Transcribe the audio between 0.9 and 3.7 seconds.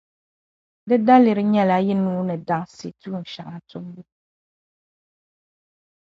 daliri nyɛla yi nuhi ni daŋsi tuun’ shɛŋa